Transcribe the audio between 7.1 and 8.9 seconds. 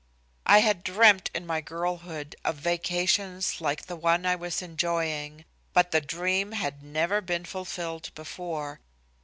been fulfilled before.